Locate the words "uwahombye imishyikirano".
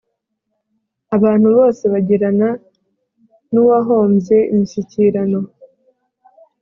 3.61-5.39